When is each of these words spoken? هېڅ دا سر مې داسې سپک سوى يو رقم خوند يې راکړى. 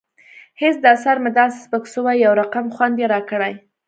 هېڅ 0.61 0.75
دا 0.85 0.93
سر 1.03 1.15
مې 1.23 1.31
داسې 1.39 1.57
سپک 1.65 1.83
سوى 1.93 2.13
يو 2.25 2.33
رقم 2.41 2.65
خوند 2.75 2.95
يې 3.01 3.07
راکړى. 3.13 3.53